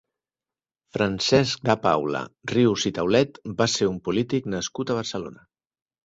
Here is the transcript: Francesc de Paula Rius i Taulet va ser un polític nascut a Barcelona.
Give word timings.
Francesc 0.95 1.65
de 1.69 1.75
Paula 1.83 2.21
Rius 2.51 2.85
i 2.91 2.91
Taulet 2.95 3.37
va 3.59 3.67
ser 3.73 3.89
un 3.89 3.99
polític 4.07 4.49
nascut 4.55 4.93
a 4.93 4.97
Barcelona. 5.01 5.45